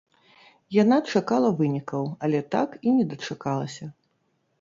[0.75, 3.85] Яна чакала вынікаў, але так і не дачакалася.